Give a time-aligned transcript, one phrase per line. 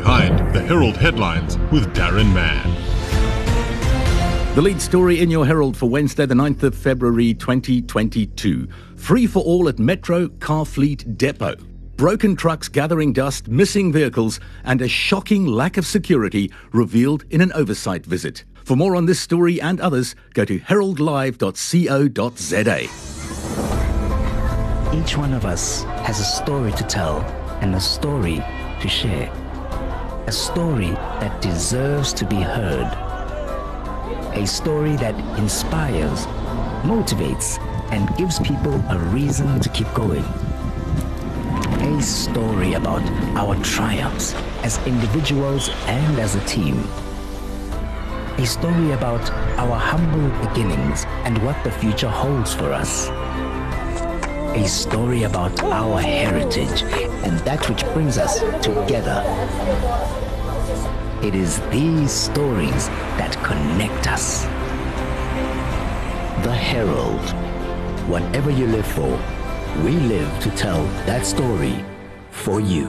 [0.00, 2.74] Behind the Herald headlines with Darren Mann.
[4.54, 8.66] The lead story in your Herald for Wednesday, the 9th of February 2022.
[8.96, 11.54] Free for all at Metro Car Fleet Depot.
[11.96, 17.52] Broken trucks gathering dust, missing vehicles, and a shocking lack of security revealed in an
[17.52, 18.44] oversight visit.
[18.64, 22.80] For more on this story and others, go to heraldlive.co.za.
[24.98, 27.20] Each one of us has a story to tell
[27.60, 28.42] and a story
[28.80, 29.30] to share.
[30.26, 32.86] A story that deserves to be heard.
[34.34, 36.26] A story that inspires,
[36.82, 37.58] motivates,
[37.90, 40.24] and gives people a reason to keep going.
[41.82, 43.02] A story about
[43.36, 46.76] our triumphs as individuals and as a team.
[48.38, 53.08] A story about our humble beginnings and what the future holds for us.
[54.56, 56.82] A story about our heritage
[57.24, 60.19] and that which brings us together.
[61.22, 64.44] It is these stories that connect us.
[66.44, 67.20] The Herald.
[68.08, 69.22] Whatever you live for,
[69.84, 71.84] we live to tell that story
[72.30, 72.86] for you.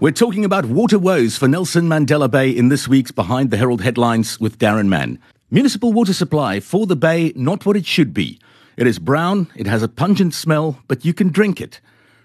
[0.00, 3.82] We're talking about water woes for Nelson Mandela Bay in this week's Behind the Herald
[3.82, 5.18] headlines with Darren Mann.
[5.50, 8.40] Municipal water supply for the bay, not what it should be.
[8.78, 11.82] It is brown, it has a pungent smell, but you can drink it.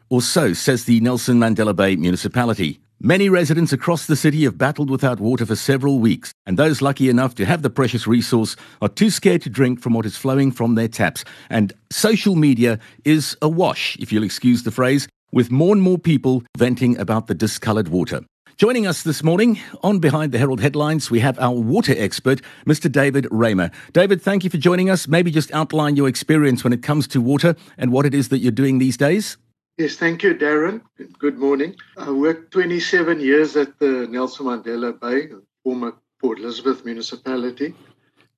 [0.07, 2.79] Or so says the Nelson Mandela Bay municipality.
[3.01, 7.09] Many residents across the city have battled without water for several weeks, and those lucky
[7.09, 10.49] enough to have the precious resource are too scared to drink from what is flowing
[10.49, 11.25] from their taps.
[11.49, 16.43] And social media is awash, if you'll excuse the phrase, with more and more people
[16.57, 18.21] venting about the discoloured water.
[18.55, 22.89] Joining us this morning on Behind the Herald headlines, we have our water expert, Mr.
[22.89, 23.71] David Raymer.
[23.91, 25.05] David, thank you for joining us.
[25.05, 28.37] Maybe just outline your experience when it comes to water and what it is that
[28.37, 29.35] you're doing these days.
[29.77, 30.81] Yes, thank you, Darren.
[31.19, 31.75] Good morning.
[31.97, 35.27] I worked 27 years at the Nelson Mandela Bay,
[35.65, 37.73] former Port Elizabeth municipality,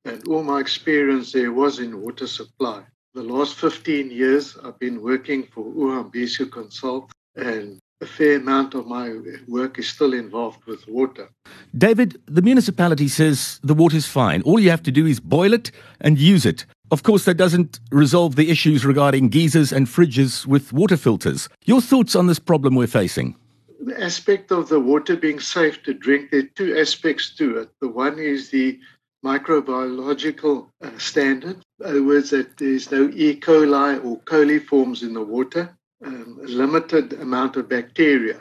[0.03, 2.81] and all my experience there was in water supply.
[3.13, 8.87] The last 15 years, I've been working for Uhambiso Consult, and a fair amount of
[8.87, 9.13] my
[9.47, 11.29] work is still involved with water.
[11.77, 14.41] David, the municipality says the water's fine.
[14.41, 15.69] All you have to do is boil it
[16.01, 16.65] and use it.
[16.89, 21.49] Of course, that doesn't resolve the issues regarding geysers and fridges with water filters.
[21.65, 23.35] Your thoughts on this problem we're facing?
[23.81, 27.69] The aspect of the water being safe to drink, there are two aspects to it.
[27.81, 28.79] The one is the
[29.23, 31.57] microbiological uh, standard.
[31.81, 33.37] In other words, that there's no E.
[33.37, 38.39] coli or coliforms in the water um, a limited amount of bacteria.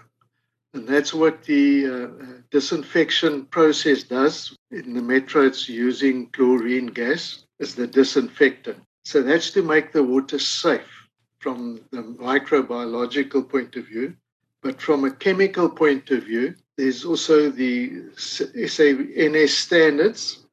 [0.75, 4.57] And that's what the uh, disinfection process does.
[4.71, 8.83] In the metro, it's using chlorine gas as the disinfectant.
[9.05, 11.09] So that's to make the water safe
[11.39, 14.17] from the microbiological point of view.
[14.63, 20.47] But from a chemical point of view, there's also the SANS standards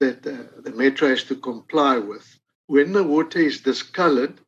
[0.00, 2.38] that uh, the metro has to comply with.
[2.66, 4.40] When the water is discolored,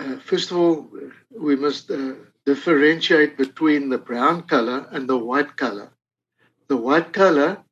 [0.00, 0.90] uh, first of all,
[1.30, 2.14] we must uh,
[2.44, 5.92] differentiate between the brown color and the white color.
[6.68, 7.62] The white color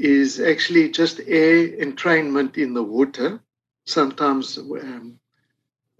[0.00, 3.40] is actually just air entrainment in the water.
[3.86, 5.18] Sometimes um,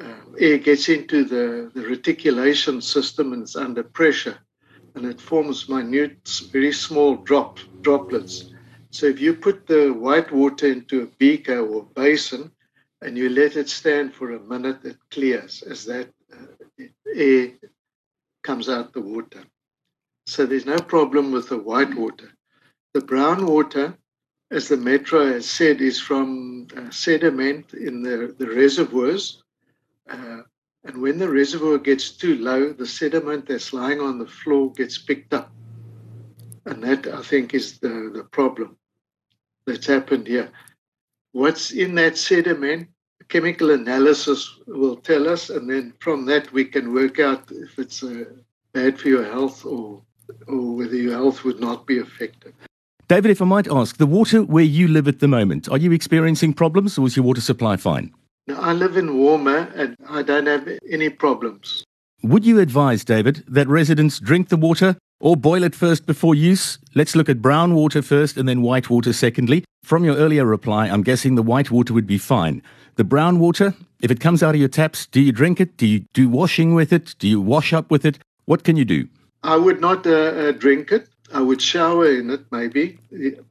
[0.03, 4.39] uh, air gets into the, the reticulation system and it's under pressure
[4.95, 8.51] and it forms minute, very small drop, droplets.
[8.91, 12.51] So if you put the white water into a beaker or basin,
[13.03, 16.85] and you let it stand for a minute, it clears as that uh,
[17.15, 17.53] air
[18.43, 19.43] comes out the water.
[20.27, 22.31] So there's no problem with the white water.
[22.95, 23.97] The brown water,
[24.51, 29.43] as the metro has said, is from uh, sediment in the, the reservoirs.
[30.09, 30.43] Uh,
[30.85, 34.99] and when the reservoir gets too low, the sediment that's lying on the floor gets
[34.99, 35.53] picked up.
[36.67, 38.77] And that, I think, is the, the problem
[39.67, 40.51] that's happened here
[41.33, 42.89] what's in that sediment,
[43.29, 48.03] chemical analysis will tell us, and then from that we can work out if it's
[48.03, 48.25] uh,
[48.73, 50.03] bad for your health or
[50.47, 52.55] or whether your health would not be affected.
[53.11, 55.91] David, if I might ask, the water where you live at the moment, are you
[55.91, 58.15] experiencing problems or is your water supply fine?
[58.57, 61.83] I live in Walmer and I don't have any problems.
[62.23, 66.79] Would you advise, David, that residents drink the water or boil it first before use?
[66.95, 69.65] Let's look at brown water first and then white water secondly.
[69.83, 72.63] From your earlier reply, I'm guessing the white water would be fine.
[72.95, 75.77] The brown water, if it comes out of your taps, do you drink it?
[75.77, 77.17] Do you do washing with it?
[77.19, 78.21] Do you wash up with it?
[78.45, 79.09] What can you do?
[79.43, 81.09] I would not uh, uh, drink it.
[81.33, 82.99] I would shower in it, maybe,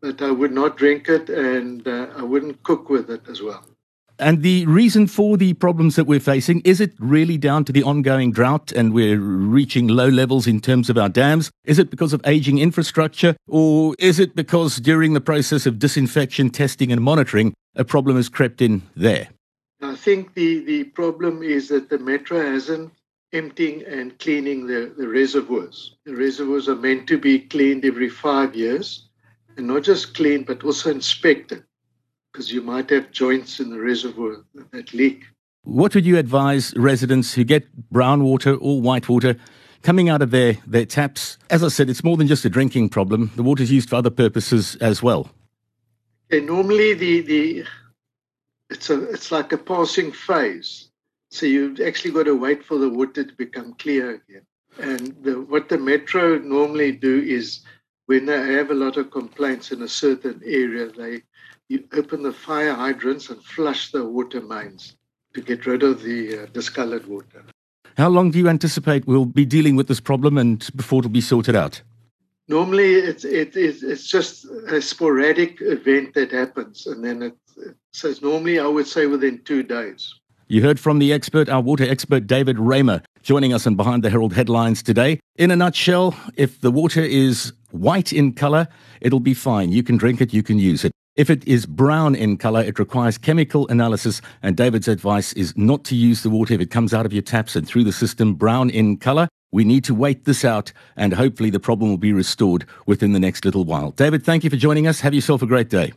[0.02, 3.64] but I would not drink it and uh, I wouldn't cook with it as well.
[4.20, 7.84] And the reason for the problems that we're facing, is it really down to the
[7.84, 11.52] ongoing drought and we're reaching low levels in terms of our dams?
[11.64, 13.38] Is it because of aging infrastructure?
[13.48, 18.28] Or is it because during the process of disinfection, testing, and monitoring, a problem has
[18.28, 19.30] crept in there?
[19.82, 22.92] I think the, the problem is that the metro hasn't
[23.34, 25.96] emptying and cleaning the, the reservoirs.
[26.06, 29.08] The reservoirs are meant to be cleaned every five years,
[29.58, 31.64] and not just cleaned, but also inspected,
[32.32, 35.24] because you might have joints in the reservoir that leak.
[35.64, 39.36] What would you advise residents who get brown water or white water
[39.84, 41.38] coming out of their, their taps?
[41.50, 43.32] As I said, it's more than just a drinking problem.
[43.36, 45.30] The water is used for other purposes as well.
[46.32, 47.66] And normally the, the
[48.70, 50.89] it's a it's like a passing phase
[51.30, 54.46] so you've actually got to wait for the water to become clear again.
[54.80, 57.62] And the, what the metro normally do is
[58.08, 61.22] when they have a lot of complaints in a certain area, they
[61.68, 64.96] you open the fire hydrants and flush the water mains
[65.36, 67.46] to get rid of the uh, discolored water.
[67.96, 71.22] How long do you anticipate we'll be dealing with this problem and before it'll be
[71.22, 71.82] sorted out?
[72.48, 77.38] Normally, it's it it's just a sporadic event that happens, and then it,
[77.94, 80.16] so it's normally I would say within two days.
[80.52, 84.10] You heard from the expert, our water expert, David Raymer, joining us on Behind the
[84.10, 85.20] Herald headlines today.
[85.36, 88.68] In a nutshell, if the water is white in color,
[89.00, 89.72] it'll be fine.
[89.72, 90.92] You can drink it, you can use it.
[91.16, 95.84] If it is brown in color, it requires chemical analysis, and David's advice is not
[95.84, 98.34] to use the water if it comes out of your taps and through the system
[98.34, 99.28] brown in color.
[99.52, 103.20] We need to wait this out, and hopefully the problem will be restored within the
[103.20, 103.92] next little while.
[103.92, 105.02] David, thank you for joining us.
[105.02, 105.94] Have yourself a great day.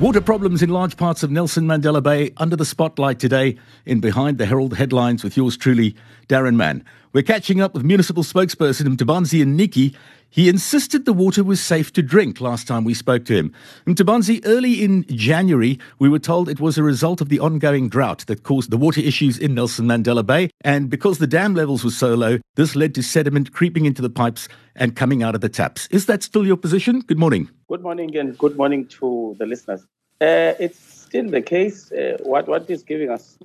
[0.00, 4.38] Water problems in large parts of Nelson Mandela Bay under the spotlight today in Behind
[4.38, 5.94] the Herald headlines with yours truly,
[6.26, 6.82] Darren Mann.
[7.12, 9.94] We're catching up with municipal spokesperson Mthubanzi Mniki.
[10.32, 13.52] He insisted the water was safe to drink last time we spoke to him.
[13.84, 18.24] Mthubanzi, early in January, we were told it was a result of the ongoing drought
[18.28, 20.48] that caused the water issues in Nelson Mandela Bay.
[20.60, 24.08] And because the dam levels were so low, this led to sediment creeping into the
[24.08, 25.88] pipes and coming out of the taps.
[25.90, 27.00] Is that still your position?
[27.00, 27.50] Good morning.
[27.68, 29.82] Good morning and good morning to the listeners.
[30.20, 31.90] Uh, it's still the case.
[31.90, 33.36] Uh, what what is giving us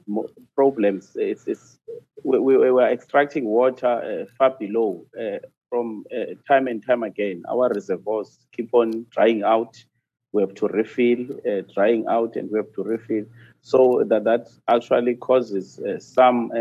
[0.53, 1.17] problems
[2.25, 5.37] we, we, we were extracting water uh, far below uh,
[5.69, 7.43] from uh, time and time again.
[7.49, 9.83] Our reservoirs keep on drying out.
[10.31, 13.25] We have to refill, uh, drying out, and we have to refill.
[13.61, 16.51] So that that actually causes some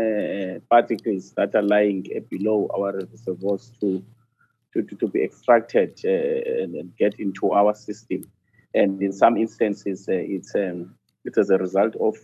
[0.69, 4.03] particles that are lying below our reservoirs to
[4.73, 8.25] to, to, to be extracted and, and get into our system
[8.75, 12.15] and in some instances, uh, it's um, it is a result of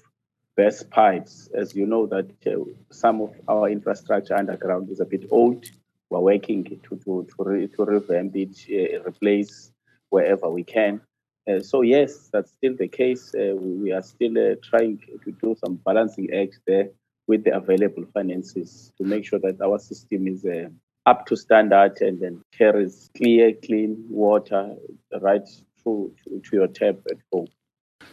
[0.58, 1.50] burst pipes.
[1.56, 5.66] As you know, that uh, some of our infrastructure underground is a bit old.
[6.12, 9.72] We're working to to to, re, to revamp it, uh, replace
[10.10, 11.02] wherever we can.
[11.50, 13.34] Uh, so yes, that's still the case.
[13.34, 16.90] Uh, we, we, are still trying to do some balancing acts there
[17.28, 20.46] with the available finances to make sure that our system is
[21.06, 24.76] up to standard and then carries clear, clean water
[25.22, 25.48] right
[25.84, 27.48] to, to your tap at home.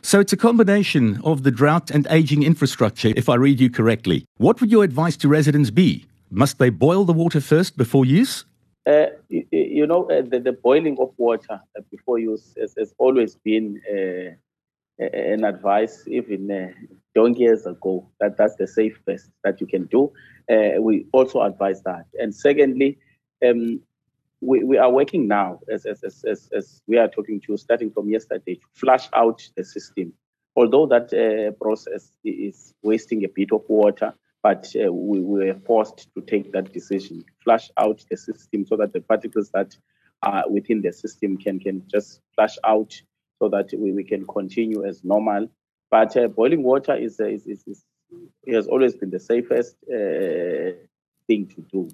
[0.02, 4.24] So it's a combination of the drought and aging infrastructure, if I read you correctly.
[4.36, 6.06] What would your advice to residents be?
[6.30, 8.44] Must they boil the water first before use?
[8.86, 13.36] Uh, you, know, uh, the, the, boiling of water uh, before use has, has always
[13.36, 14.30] been uh,
[14.98, 16.69] an advice, even uh,
[17.14, 20.10] long years ago, that that's the safest that you can do.
[20.50, 22.06] Uh, we also advise that.
[22.18, 22.99] And secondly,
[23.47, 23.80] um,
[24.40, 27.90] we, we are working now, as, as, as, as, we are talking to you, starting
[27.90, 30.12] from yesterday, to flush out the system.
[30.56, 36.09] Although that uh, process is wasting a bit of water, but uh, we were forced
[36.14, 39.76] to take that decision, flush out the system so that the particles that
[40.23, 42.95] are within the system can, can just flush out
[43.40, 45.49] so that we, we can continue as normal.
[45.90, 47.85] But uh, boiling water is, is, is, is,
[48.49, 50.76] has always been the safest uh,
[51.26, 51.88] thing to do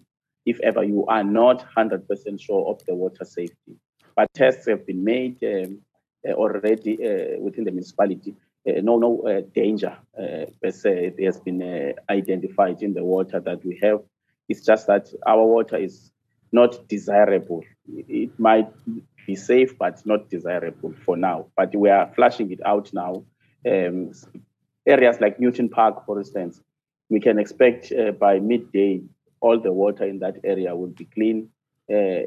[0.46, 3.76] if ever you are not 100% sure of the water safety.
[4.16, 5.80] But tests have been made um,
[6.28, 8.34] uh, already uh, within the municipality.
[8.66, 13.04] Uh, no, no uh, danger uh, per se it has been uh, identified in the
[13.04, 14.00] water that we have.
[14.48, 16.10] It's just that our water is
[16.52, 17.62] not desirable.
[17.88, 18.68] It might
[19.26, 21.46] be safe, but not desirable for now.
[21.56, 23.24] But we are flushing it out now.
[23.66, 24.12] Um,
[24.86, 26.60] areas like Newton Park, for instance,
[27.08, 29.02] we can expect by midday
[29.44, 31.50] all the water in that area will be clean,
[31.92, 32.22] uh,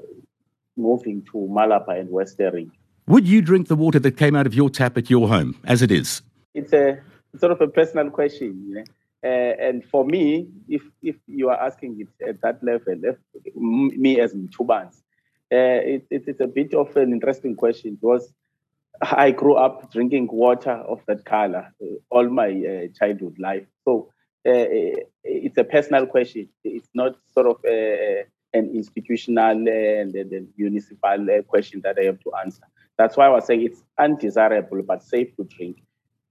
[0.75, 2.71] moving to Malabar and Westering.
[3.07, 5.81] Would you drink the water that came out of your tap at your home, as
[5.81, 6.21] it is?
[6.53, 6.99] It's a
[7.39, 8.65] sort of a personal question.
[8.67, 8.83] You know?
[9.23, 13.17] uh, and for me, if if you are asking it at that level, if,
[13.55, 14.97] me as Mtubans,
[15.53, 18.33] uh, it, it, it's a bit of an interesting question because
[19.01, 23.67] I grew up drinking water of that color uh, all my uh, childhood life.
[23.85, 24.11] So
[24.45, 24.67] uh,
[25.23, 26.49] it's a personal question.
[26.63, 32.31] It's not sort of a, an institutional and, and municipal question that I have to
[32.43, 32.63] answer.
[32.97, 35.83] That's why I was saying it's undesirable but safe to drink.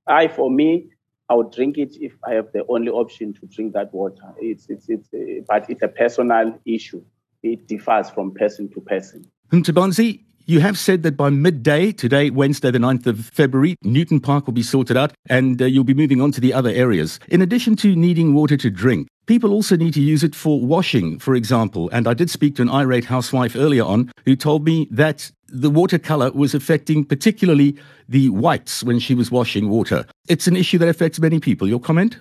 [0.06, 0.88] I, for me,
[1.28, 4.34] I would drink it if I have the only option to drink that water.
[4.40, 7.02] It's, it's, it's, uh, but it's a personal issue.
[7.42, 9.24] It differs from person to person.
[9.50, 14.46] Mthubanzi, you have said that by midday, today, Wednesday, the 9th of February, Newton Park
[14.46, 17.18] will be sorted out and uh, you'll be moving on to the other areas.
[17.28, 21.18] In addition to needing water to drink, people also need to use it for washing,
[21.18, 21.90] for example.
[21.92, 25.70] And I did speak to an irate housewife earlier on who told me that the
[25.70, 27.76] watercolor was affecting particularly
[28.08, 30.04] the whites when she was washing water.
[30.28, 31.68] It's an issue that affects many people.
[31.68, 32.18] Your comment?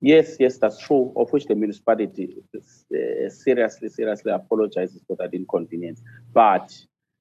[0.00, 1.12] Yes, yes, that's true.
[1.14, 6.02] Of which the municipality uh, seriously, seriously apologizes for that inconvenience.
[6.32, 6.76] But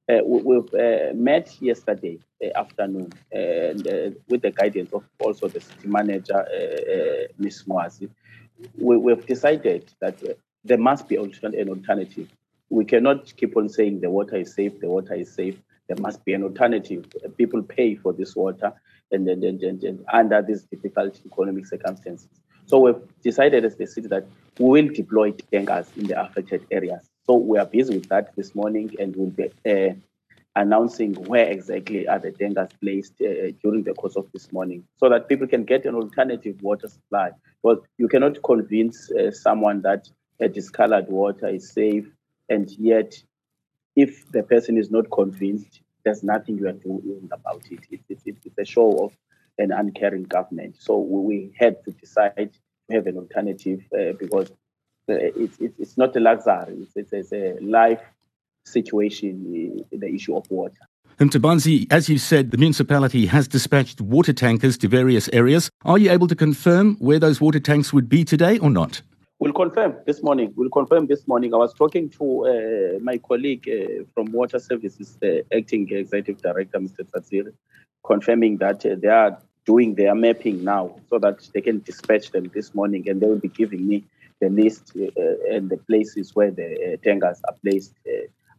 [0.09, 5.61] uh, we, have uh, met yesterday uh, afternoon and with the guidance of also the
[5.61, 6.43] city manager,
[7.37, 7.63] Ms.
[7.67, 8.09] Nqwazi,
[8.77, 10.21] we, have decided that
[10.63, 12.27] there must be an alternative.
[12.69, 15.57] We cannot keep on saying the water is safe, the water is safe.
[15.87, 17.05] There must be an alternative.
[17.37, 18.71] People pay for this water
[19.11, 22.29] and, and, and, and under these difficult economic circumstances.
[22.65, 24.25] So we've decided as the city that
[24.57, 27.09] we will deploy tankers in the affected areas.
[27.25, 29.95] So we are busy with that this morning and we'll be uh,
[30.55, 35.09] announcing where exactly are the tankers placed uh, during the course of this morning so
[35.09, 37.31] that people can get an alternative water supply.
[37.63, 42.07] Because you cannot convince uh, someone that a discolored water is safe
[42.49, 43.21] and yet
[43.95, 47.79] if the person is not convinced, there's nothing you are doing about it.
[47.91, 49.13] It, it, it it's a show of
[49.57, 50.75] an uncaring government.
[50.79, 52.53] So we had to decide
[52.89, 54.51] to have an alternative uh, because
[55.07, 56.87] it's, it's not a luxury.
[56.95, 58.01] It's, it's a life
[58.63, 60.77] situation, the issue of water.
[61.19, 65.69] Mthubanzi, as you said, the municipality has dispatched water tankers to various areas.
[65.85, 69.01] Are you able to confirm where those water tanks would be today or not?
[69.37, 70.53] We'll confirm this morning.
[70.55, 71.53] We'll confirm this morning.
[71.53, 76.79] I was talking to uh, my colleague uh, from Water Services, the acting executive director,
[76.79, 77.03] Mr.
[77.09, 77.53] Tsatsire,
[78.03, 82.51] confirming that uh, they are doing their mapping now so that they can dispatch them
[82.53, 84.03] this morning and they will be giving me
[84.39, 87.93] the list uh, and the places where the uh, tankers are placed.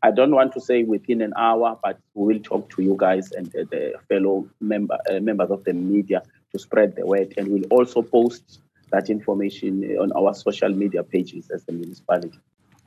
[0.05, 3.31] I don't want to say within an hour, but we will talk to you guys
[3.33, 7.35] and uh, the fellow member, uh, members of the media to spread the word.
[7.37, 12.39] And we'll also post that information on our social media pages as the municipality.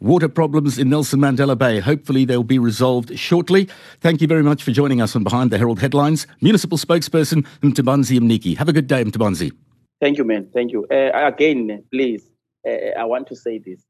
[0.01, 1.79] Water problems in Nelson Mandela Bay.
[1.79, 3.69] Hopefully, they'll be resolved shortly.
[4.01, 6.27] Thank you very much for joining us on Behind the Herald Headlines.
[6.41, 8.57] Municipal spokesperson Mthubanzi Mniki.
[8.57, 9.53] Have a good day, Mthubanzi.
[10.01, 10.49] Thank you, man.
[10.53, 10.85] Thank you.
[10.91, 12.29] Uh, again, please,
[12.67, 13.85] uh, I want to say this.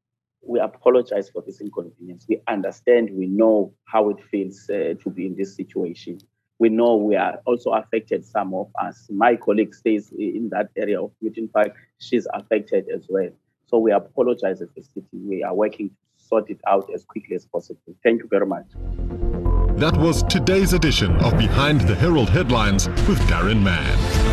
[0.46, 2.26] We apologize for this inconvenience.
[2.28, 6.20] We understand, we know how it feels uh, to be in this situation.
[6.58, 9.08] We know we are also affected, some of us.
[9.10, 11.74] My colleague stays in that area of Newton Park.
[11.98, 13.28] She's affected as well.
[13.66, 15.06] So we apologize as a city.
[15.12, 17.94] We are working to sort it out as quickly as possible.
[18.02, 18.66] Thank you very much.
[19.76, 24.25] That was today's edition of Behind the Herald Headlines with Darren Mann.